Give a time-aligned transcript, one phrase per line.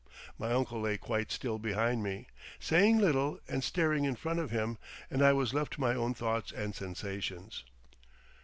[0.39, 2.25] My uncle lay quite still behind me,
[2.59, 4.79] saying little and staring in front of him,
[5.11, 7.63] and I was left to my own thoughts and sensations.